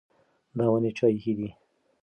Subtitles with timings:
[0.57, 1.49] دا ونې چا ایښې دي؟